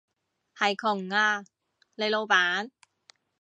[0.57, 1.45] 係窮啊，
[1.93, 2.71] 你老闆